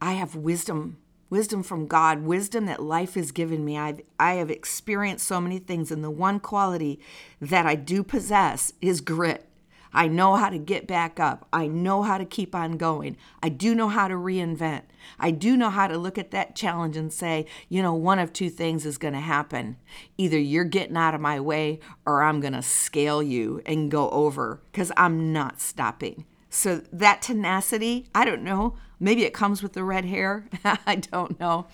I 0.00 0.12
have 0.12 0.34
wisdom, 0.34 0.98
wisdom 1.30 1.62
from 1.62 1.86
God, 1.86 2.22
wisdom 2.22 2.66
that 2.66 2.82
life 2.82 3.14
has 3.14 3.32
given 3.32 3.64
me. 3.64 3.78
I've, 3.78 4.00
I 4.18 4.34
have 4.34 4.50
experienced 4.50 5.26
so 5.26 5.40
many 5.40 5.58
things, 5.58 5.90
and 5.90 6.02
the 6.02 6.10
one 6.10 6.40
quality 6.40 7.00
that 7.40 7.66
I 7.66 7.74
do 7.74 8.02
possess 8.02 8.72
is 8.80 9.00
grit. 9.00 9.48
I 9.94 10.08
know 10.08 10.34
how 10.34 10.50
to 10.50 10.58
get 10.58 10.86
back 10.86 11.20
up. 11.20 11.46
I 11.52 11.66
know 11.66 12.02
how 12.02 12.18
to 12.18 12.24
keep 12.24 12.54
on 12.54 12.76
going. 12.76 13.16
I 13.42 13.48
do 13.48 13.74
know 13.74 13.88
how 13.88 14.08
to 14.08 14.14
reinvent. 14.14 14.82
I 15.18 15.30
do 15.30 15.56
know 15.56 15.70
how 15.70 15.86
to 15.86 15.96
look 15.96 16.18
at 16.18 16.32
that 16.32 16.56
challenge 16.56 16.96
and 16.96 17.12
say, 17.12 17.46
you 17.68 17.80
know, 17.82 17.94
one 17.94 18.18
of 18.18 18.32
two 18.32 18.50
things 18.50 18.84
is 18.84 18.98
going 18.98 19.14
to 19.14 19.20
happen. 19.20 19.76
Either 20.18 20.38
you're 20.38 20.64
getting 20.64 20.96
out 20.96 21.14
of 21.14 21.20
my 21.20 21.38
way 21.38 21.78
or 22.04 22.22
I'm 22.22 22.40
going 22.40 22.54
to 22.54 22.62
scale 22.62 23.22
you 23.22 23.62
and 23.64 23.90
go 23.90 24.10
over 24.10 24.60
because 24.72 24.90
I'm 24.96 25.32
not 25.32 25.60
stopping. 25.60 26.24
So 26.50 26.82
that 26.92 27.22
tenacity, 27.22 28.06
I 28.14 28.24
don't 28.24 28.42
know. 28.42 28.76
Maybe 28.98 29.24
it 29.24 29.34
comes 29.34 29.62
with 29.62 29.74
the 29.74 29.84
red 29.84 30.04
hair. 30.04 30.48
I 30.64 30.96
don't 30.96 31.38
know. 31.38 31.66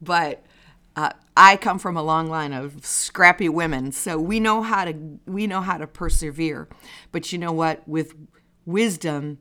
But 0.00 0.44
uh, 1.00 1.12
I 1.34 1.56
come 1.56 1.78
from 1.78 1.96
a 1.96 2.02
long 2.02 2.28
line 2.28 2.52
of 2.52 2.84
scrappy 2.84 3.48
women, 3.48 3.90
so 3.90 4.18
we 4.18 4.38
know 4.38 4.60
how 4.60 4.84
to 4.84 4.92
we 5.24 5.46
know 5.46 5.62
how 5.62 5.78
to 5.78 5.86
persevere. 5.86 6.68
But 7.10 7.32
you 7.32 7.38
know 7.38 7.52
what? 7.52 7.88
With 7.88 8.14
wisdom, 8.66 9.38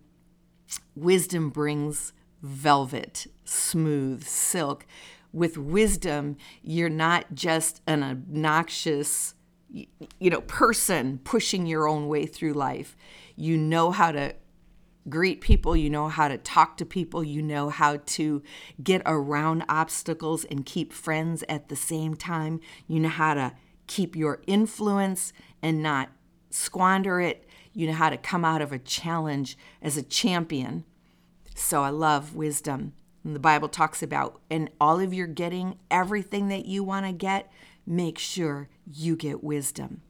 wisdom 0.95 1.49
brings 1.49 2.13
velvet, 2.41 3.27
smooth 3.43 4.23
silk. 4.23 4.85
With 5.33 5.57
wisdom, 5.57 6.37
you're 6.63 6.87
not 6.87 7.35
just 7.35 7.81
an 7.85 8.03
obnoxious, 8.03 9.33
you 9.69 10.29
know, 10.29 10.41
person 10.41 11.19
pushing 11.25 11.65
your 11.65 11.89
own 11.89 12.07
way 12.07 12.25
through 12.25 12.53
life. 12.53 12.95
You 13.35 13.57
know 13.57 13.91
how 13.91 14.13
to 14.13 14.33
greet 15.07 15.41
people, 15.41 15.75
you 15.75 15.89
know 15.89 16.09
how 16.09 16.27
to 16.27 16.37
talk 16.37 16.77
to 16.77 16.85
people, 16.85 17.23
you 17.23 17.41
know 17.41 17.69
how 17.69 17.97
to 17.97 18.43
get 18.83 19.01
around 19.05 19.63
obstacles 19.69 20.43
and 20.45 20.65
keep 20.65 20.91
friends 20.91 21.43
at 21.47 21.69
the 21.69 21.75
same 21.75 22.15
time, 22.15 22.59
you 22.87 22.99
know 22.99 23.09
how 23.09 23.33
to 23.33 23.53
keep 23.87 24.15
your 24.15 24.41
influence 24.45 25.33
and 25.61 25.81
not 25.81 26.09
squander 26.49 27.21
it, 27.21 27.47
you 27.73 27.87
know 27.87 27.93
how 27.93 28.09
to 28.09 28.17
come 28.17 28.43
out 28.43 28.61
of 28.61 28.71
a 28.71 28.79
challenge 28.79 29.57
as 29.81 29.95
a 29.97 30.03
champion. 30.03 30.83
So 31.55 31.83
I 31.83 31.89
love 31.89 32.35
wisdom. 32.35 32.93
And 33.23 33.35
the 33.35 33.39
Bible 33.39 33.67
talks 33.67 34.01
about, 34.01 34.41
and 34.49 34.69
all 34.79 34.99
of 34.99 35.13
your 35.13 35.27
getting 35.27 35.77
everything 35.91 36.47
that 36.47 36.65
you 36.65 36.83
want 36.83 37.05
to 37.05 37.11
get, 37.11 37.51
make 37.85 38.17
sure 38.17 38.69
you 38.85 39.15
get 39.15 39.43
wisdom. 39.43 40.01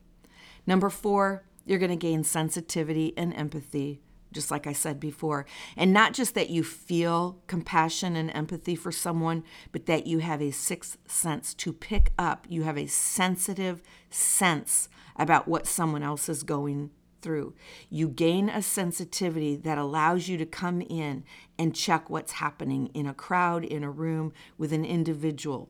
Number 0.67 0.89
four, 0.89 1.43
you're 1.65 1.79
going 1.79 1.89
to 1.89 1.95
gain 1.95 2.23
sensitivity 2.23 3.13
and 3.17 3.33
empathy 3.33 4.01
just 4.31 4.51
like 4.51 4.67
I 4.67 4.73
said 4.73 4.99
before. 4.99 5.45
And 5.75 5.91
not 5.93 6.13
just 6.13 6.35
that 6.35 6.49
you 6.49 6.63
feel 6.63 7.41
compassion 7.47 8.15
and 8.15 8.31
empathy 8.31 8.75
for 8.75 8.91
someone, 8.91 9.43
but 9.71 9.85
that 9.87 10.07
you 10.07 10.19
have 10.19 10.41
a 10.41 10.51
sixth 10.51 10.97
sense 11.07 11.53
to 11.55 11.73
pick 11.73 12.11
up. 12.17 12.45
You 12.49 12.63
have 12.63 12.77
a 12.77 12.87
sensitive 12.87 13.81
sense 14.09 14.89
about 15.15 15.47
what 15.47 15.67
someone 15.67 16.03
else 16.03 16.29
is 16.29 16.43
going 16.43 16.91
through. 17.21 17.53
You 17.89 18.07
gain 18.07 18.49
a 18.49 18.61
sensitivity 18.61 19.55
that 19.57 19.77
allows 19.77 20.27
you 20.27 20.37
to 20.37 20.45
come 20.45 20.81
in 20.81 21.23
and 21.57 21.75
check 21.75 22.09
what's 22.09 22.33
happening 22.33 22.87
in 22.93 23.07
a 23.07 23.13
crowd, 23.13 23.65
in 23.65 23.83
a 23.83 23.91
room, 23.91 24.31
with 24.57 24.71
an 24.71 24.85
individual. 24.85 25.69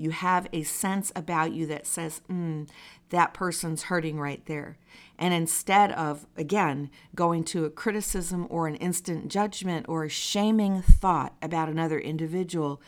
You 0.00 0.12
have 0.12 0.48
a 0.50 0.62
sense 0.62 1.12
about 1.14 1.52
you 1.52 1.66
that 1.66 1.86
says, 1.86 2.22
mm, 2.26 2.66
that 3.10 3.34
person's 3.34 3.82
hurting 3.82 4.18
right 4.18 4.40
there. 4.46 4.78
And 5.18 5.34
instead 5.34 5.92
of, 5.92 6.26
again, 6.38 6.88
going 7.14 7.44
to 7.44 7.66
a 7.66 7.70
criticism 7.70 8.46
or 8.48 8.66
an 8.66 8.76
instant 8.76 9.28
judgment 9.28 9.84
or 9.90 10.04
a 10.04 10.08
shaming 10.08 10.80
thought 10.80 11.34
about 11.42 11.68
another 11.68 11.98
individual, 11.98 12.80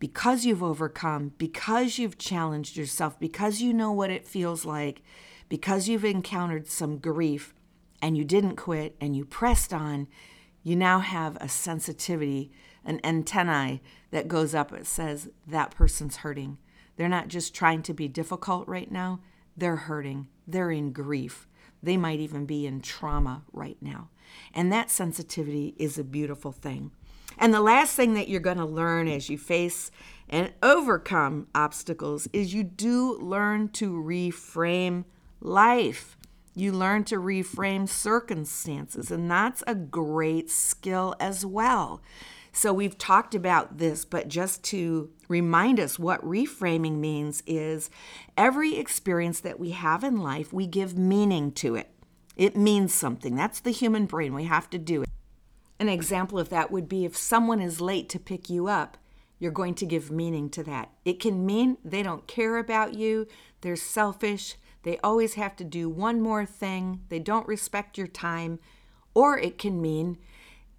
because 0.00 0.44
you've 0.44 0.60
overcome, 0.60 1.34
because 1.38 1.98
you've 1.98 2.18
challenged 2.18 2.76
yourself, 2.76 3.16
because 3.20 3.60
you 3.60 3.72
know 3.72 3.92
what 3.92 4.10
it 4.10 4.26
feels 4.26 4.64
like, 4.64 5.02
because 5.48 5.86
you've 5.86 6.04
encountered 6.04 6.66
some 6.66 6.98
grief 6.98 7.54
and 8.02 8.18
you 8.18 8.24
didn't 8.24 8.56
quit 8.56 8.96
and 9.00 9.14
you 9.14 9.24
pressed 9.24 9.72
on, 9.72 10.08
you 10.64 10.74
now 10.74 10.98
have 10.98 11.38
a 11.40 11.48
sensitivity, 11.48 12.50
an 12.88 13.00
antennae 13.04 13.82
that 14.10 14.26
goes 14.26 14.54
up. 14.54 14.72
It 14.72 14.86
says 14.86 15.28
that 15.46 15.70
person's 15.70 16.16
hurting. 16.16 16.56
They're 16.96 17.08
not 17.08 17.28
just 17.28 17.54
trying 17.54 17.82
to 17.82 17.94
be 17.94 18.08
difficult 18.08 18.66
right 18.66 18.90
now, 18.90 19.20
they're 19.56 19.76
hurting. 19.76 20.28
They're 20.46 20.70
in 20.70 20.92
grief. 20.92 21.46
They 21.82 21.96
might 21.96 22.20
even 22.20 22.46
be 22.46 22.66
in 22.66 22.80
trauma 22.80 23.44
right 23.52 23.76
now. 23.80 24.08
And 24.54 24.72
that 24.72 24.90
sensitivity 24.90 25.74
is 25.78 25.98
a 25.98 26.04
beautiful 26.04 26.52
thing. 26.52 26.90
And 27.36 27.52
the 27.52 27.60
last 27.60 27.94
thing 27.94 28.14
that 28.14 28.28
you're 28.28 28.40
going 28.40 28.58
to 28.58 28.64
learn 28.64 29.06
as 29.06 29.28
you 29.28 29.36
face 29.36 29.90
and 30.28 30.52
overcome 30.62 31.48
obstacles 31.54 32.28
is 32.32 32.54
you 32.54 32.64
do 32.64 33.18
learn 33.18 33.68
to 33.70 33.92
reframe 33.92 35.04
life. 35.40 36.16
You 36.54 36.72
learn 36.72 37.04
to 37.04 37.16
reframe 37.16 37.88
circumstances, 37.88 39.10
and 39.10 39.30
that's 39.30 39.62
a 39.66 39.74
great 39.76 40.50
skill 40.50 41.14
as 41.20 41.46
well. 41.46 42.00
So, 42.60 42.72
we've 42.72 42.98
talked 42.98 43.36
about 43.36 43.78
this, 43.78 44.04
but 44.04 44.26
just 44.26 44.64
to 44.64 45.10
remind 45.28 45.78
us 45.78 45.96
what 45.96 46.20
reframing 46.24 46.96
means 46.96 47.40
is 47.46 47.88
every 48.36 48.76
experience 48.76 49.38
that 49.38 49.60
we 49.60 49.70
have 49.70 50.02
in 50.02 50.16
life, 50.16 50.52
we 50.52 50.66
give 50.66 50.98
meaning 50.98 51.52
to 51.52 51.76
it. 51.76 51.88
It 52.34 52.56
means 52.56 52.92
something. 52.92 53.36
That's 53.36 53.60
the 53.60 53.70
human 53.70 54.06
brain. 54.06 54.34
We 54.34 54.42
have 54.46 54.68
to 54.70 54.78
do 54.78 55.02
it. 55.02 55.08
An 55.78 55.88
example 55.88 56.36
of 56.36 56.48
that 56.48 56.72
would 56.72 56.88
be 56.88 57.04
if 57.04 57.16
someone 57.16 57.60
is 57.60 57.80
late 57.80 58.08
to 58.08 58.18
pick 58.18 58.50
you 58.50 58.66
up, 58.66 58.96
you're 59.38 59.52
going 59.52 59.76
to 59.76 59.86
give 59.86 60.10
meaning 60.10 60.50
to 60.50 60.64
that. 60.64 60.90
It 61.04 61.20
can 61.20 61.46
mean 61.46 61.78
they 61.84 62.02
don't 62.02 62.26
care 62.26 62.58
about 62.58 62.94
you, 62.94 63.28
they're 63.60 63.76
selfish, 63.76 64.56
they 64.82 64.98
always 64.98 65.34
have 65.34 65.54
to 65.58 65.64
do 65.64 65.88
one 65.88 66.20
more 66.20 66.44
thing, 66.44 67.02
they 67.08 67.20
don't 67.20 67.46
respect 67.46 67.96
your 67.96 68.08
time, 68.08 68.58
or 69.14 69.38
it 69.38 69.58
can 69.58 69.80
mean 69.80 70.18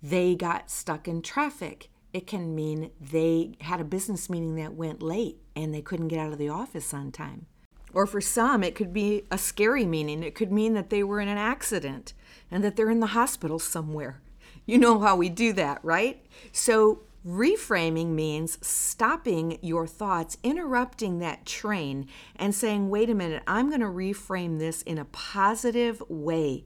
they 0.02 0.36
got 0.36 0.70
stuck 0.70 1.08
in 1.08 1.22
traffic. 1.22 1.90
It 2.14 2.26
can 2.26 2.56
mean 2.56 2.92
they 3.00 3.54
had 3.62 3.82
a 3.82 3.86
business 3.86 4.30
meeting 4.30 4.56
that 4.56 4.74
went 4.74 5.04
late 5.04 5.38
and 5.56 5.74
they 5.74 5.82
couldn't 5.82 6.08
get 6.08 6.20
out 6.20 6.32
of 6.32 6.40
the 6.40 6.50
office 6.50 6.94
on 6.94 7.12
time. 7.12 7.46
Or 7.94 8.06
for 8.06 8.22
some, 8.22 8.64
it 8.64 8.76
could 8.76 8.94
be 8.94 9.24
a 9.32 9.38
scary 9.38 9.86
meaning. 9.86 10.24
It 10.24 10.36
could 10.36 10.52
mean 10.52 10.74
that 10.74 10.90
they 10.90 11.04
were 11.04 11.20
in 11.20 11.28
an 11.28 11.38
accident 11.38 12.14
and 12.52 12.64
that 12.64 12.76
they're 12.76 12.90
in 12.90 13.00
the 13.00 13.08
hospital 13.08 13.60
somewhere. 13.60 14.22
You 14.66 14.78
know 14.78 15.00
how 15.00 15.16
we 15.16 15.30
do 15.30 15.54
that, 15.54 15.80
right? 15.84 16.24
So, 16.52 17.02
reframing 17.26 18.10
means 18.10 18.66
stopping 18.66 19.58
your 19.62 19.88
thoughts, 19.88 20.38
interrupting 20.44 21.20
that 21.20 21.46
train, 21.46 22.08
and 22.36 22.54
saying, 22.54 22.90
wait 22.90 23.10
a 23.10 23.16
minute, 23.16 23.44
I'm 23.48 23.70
going 23.70 23.82
to 23.82 23.88
reframe 23.88 24.60
this 24.60 24.84
in 24.84 24.98
a 24.98 25.06
positive 25.06 26.02
way. 26.08 26.66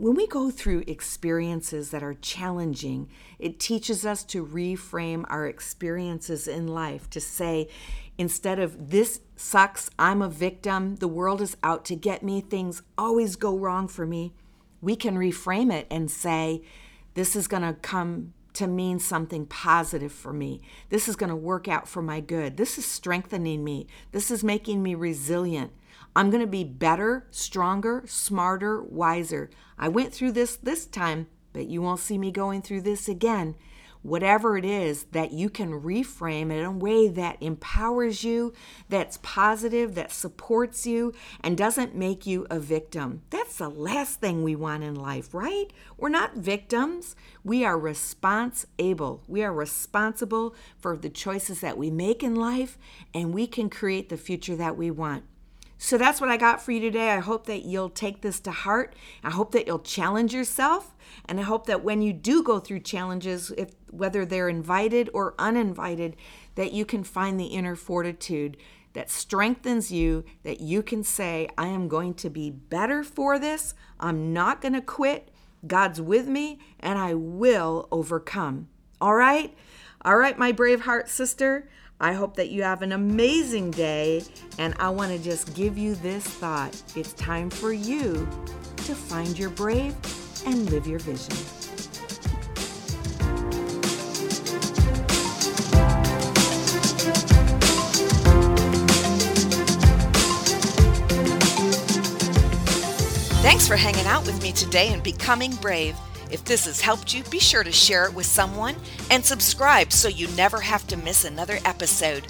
When 0.00 0.14
we 0.14 0.26
go 0.26 0.50
through 0.50 0.84
experiences 0.86 1.90
that 1.90 2.02
are 2.02 2.14
challenging, 2.14 3.10
it 3.38 3.60
teaches 3.60 4.06
us 4.06 4.24
to 4.24 4.46
reframe 4.46 5.26
our 5.28 5.46
experiences 5.46 6.48
in 6.48 6.68
life 6.68 7.10
to 7.10 7.20
say, 7.20 7.68
instead 8.16 8.58
of 8.58 8.88
this 8.88 9.20
sucks, 9.36 9.90
I'm 9.98 10.22
a 10.22 10.30
victim, 10.30 10.96
the 10.96 11.06
world 11.06 11.42
is 11.42 11.58
out 11.62 11.84
to 11.84 11.96
get 11.96 12.22
me, 12.22 12.40
things 12.40 12.80
always 12.96 13.36
go 13.36 13.54
wrong 13.54 13.88
for 13.88 14.06
me, 14.06 14.32
we 14.80 14.96
can 14.96 15.18
reframe 15.18 15.70
it 15.70 15.86
and 15.90 16.10
say, 16.10 16.62
this 17.12 17.36
is 17.36 17.46
going 17.46 17.62
to 17.62 17.74
come 17.74 18.32
to 18.54 18.66
mean 18.66 19.00
something 19.00 19.44
positive 19.44 20.12
for 20.12 20.32
me. 20.32 20.62
This 20.88 21.08
is 21.08 21.16
going 21.16 21.28
to 21.28 21.36
work 21.36 21.68
out 21.68 21.86
for 21.86 22.00
my 22.00 22.20
good. 22.20 22.56
This 22.56 22.78
is 22.78 22.86
strengthening 22.86 23.62
me. 23.62 23.86
This 24.12 24.30
is 24.30 24.42
making 24.42 24.82
me 24.82 24.94
resilient. 24.94 25.72
I'm 26.14 26.30
going 26.30 26.42
to 26.42 26.46
be 26.46 26.64
better, 26.64 27.26
stronger, 27.30 28.04
smarter, 28.06 28.82
wiser. 28.82 29.50
I 29.78 29.88
went 29.88 30.12
through 30.12 30.32
this 30.32 30.56
this 30.56 30.86
time, 30.86 31.28
but 31.52 31.68
you 31.68 31.82
won't 31.82 32.00
see 32.00 32.18
me 32.18 32.30
going 32.30 32.62
through 32.62 32.82
this 32.82 33.08
again 33.08 33.54
whatever 34.02 34.56
it 34.56 34.64
is 34.64 35.04
that 35.12 35.32
you 35.32 35.50
can 35.50 35.80
reframe 35.80 36.50
in 36.50 36.64
a 36.64 36.70
way 36.70 37.08
that 37.08 37.36
empowers 37.40 38.24
you, 38.24 38.52
that's 38.88 39.18
positive, 39.22 39.94
that 39.94 40.12
supports 40.12 40.86
you, 40.86 41.12
and 41.42 41.56
doesn't 41.56 41.94
make 41.94 42.26
you 42.26 42.46
a 42.50 42.58
victim. 42.58 43.22
That's 43.30 43.56
the 43.56 43.68
last 43.68 44.20
thing 44.20 44.42
we 44.42 44.56
want 44.56 44.84
in 44.84 44.94
life, 44.94 45.34
right? 45.34 45.66
We're 45.98 46.08
not 46.08 46.36
victims. 46.36 47.14
We 47.44 47.64
are 47.64 47.78
responsible. 47.78 49.22
We 49.28 49.42
are 49.42 49.52
responsible 49.52 50.54
for 50.78 50.96
the 50.96 51.10
choices 51.10 51.60
that 51.60 51.76
we 51.76 51.90
make 51.90 52.22
in 52.22 52.34
life, 52.34 52.78
and 53.12 53.34
we 53.34 53.46
can 53.46 53.68
create 53.68 54.08
the 54.08 54.16
future 54.16 54.56
that 54.56 54.76
we 54.76 54.90
want. 54.90 55.24
So 55.82 55.96
that's 55.96 56.20
what 56.20 56.28
I 56.28 56.36
got 56.36 56.60
for 56.60 56.72
you 56.72 56.80
today. 56.80 57.08
I 57.08 57.20
hope 57.20 57.46
that 57.46 57.64
you'll 57.64 57.88
take 57.88 58.20
this 58.20 58.38
to 58.40 58.50
heart. 58.50 58.94
I 59.24 59.30
hope 59.30 59.52
that 59.52 59.66
you'll 59.66 59.78
challenge 59.78 60.34
yourself. 60.34 60.94
And 61.24 61.40
I 61.40 61.42
hope 61.42 61.64
that 61.66 61.82
when 61.82 62.02
you 62.02 62.12
do 62.12 62.42
go 62.42 62.58
through 62.58 62.80
challenges, 62.80 63.50
if 63.56 63.70
whether 63.90 64.26
they're 64.26 64.50
invited 64.50 65.08
or 65.14 65.34
uninvited, 65.38 66.16
that 66.56 66.74
you 66.74 66.84
can 66.84 67.02
find 67.02 67.40
the 67.40 67.46
inner 67.46 67.76
fortitude 67.76 68.58
that 68.92 69.08
strengthens 69.08 69.90
you, 69.90 70.22
that 70.42 70.60
you 70.60 70.82
can 70.82 71.02
say, 71.02 71.48
I 71.56 71.68
am 71.68 71.88
going 71.88 72.12
to 72.14 72.28
be 72.28 72.50
better 72.50 73.02
for 73.02 73.38
this. 73.38 73.72
I'm 73.98 74.34
not 74.34 74.60
going 74.60 74.74
to 74.74 74.82
quit. 74.82 75.30
God's 75.66 75.98
with 75.98 76.28
me, 76.28 76.58
and 76.78 76.98
I 76.98 77.14
will 77.14 77.88
overcome. 77.90 78.68
All 79.00 79.14
right? 79.14 79.56
All 80.02 80.18
right, 80.18 80.36
my 80.36 80.52
brave 80.52 80.82
heart 80.82 81.08
sister. 81.08 81.70
I 82.02 82.14
hope 82.14 82.36
that 82.36 82.48
you 82.48 82.62
have 82.62 82.80
an 82.80 82.92
amazing 82.92 83.72
day, 83.72 84.22
and 84.56 84.74
I 84.78 84.88
want 84.88 85.12
to 85.12 85.22
just 85.22 85.54
give 85.54 85.76
you 85.76 85.94
this 85.96 86.24
thought. 86.24 86.74
It's 86.96 87.12
time 87.12 87.50
for 87.50 87.74
you 87.74 88.26
to 88.78 88.94
find 88.94 89.38
your 89.38 89.50
brave 89.50 89.94
and 90.46 90.70
live 90.70 90.86
your 90.86 90.98
vision. 91.00 91.36
Thanks 103.42 103.68
for 103.68 103.76
hanging 103.76 104.06
out 104.06 104.24
with 104.24 104.42
me 104.42 104.52
today 104.52 104.88
and 104.94 105.02
becoming 105.02 105.54
brave. 105.56 105.96
If 106.30 106.44
this 106.44 106.66
has 106.66 106.80
helped 106.80 107.14
you, 107.14 107.22
be 107.24 107.38
sure 107.38 107.64
to 107.64 107.72
share 107.72 108.06
it 108.06 108.14
with 108.14 108.26
someone 108.26 108.76
and 109.10 109.24
subscribe 109.24 109.92
so 109.92 110.08
you 110.08 110.28
never 110.28 110.60
have 110.60 110.86
to 110.88 110.96
miss 110.96 111.24
another 111.24 111.58
episode. 111.64 112.26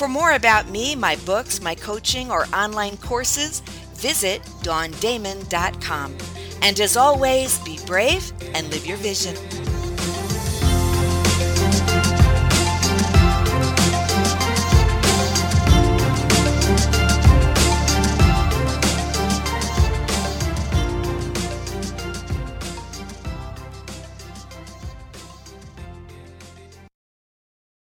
For 0.00 0.08
more 0.08 0.32
about 0.32 0.68
me, 0.68 0.96
my 0.96 1.16
books, 1.26 1.60
my 1.60 1.74
coaching, 1.74 2.30
or 2.30 2.46
online 2.54 2.96
courses, 2.98 3.60
visit 3.94 4.42
dawndamon.com. 4.62 6.16
And 6.62 6.80
as 6.80 6.96
always, 6.96 7.58
be 7.60 7.78
brave 7.86 8.32
and 8.54 8.68
live 8.70 8.86
your 8.86 8.98
vision. 8.98 9.36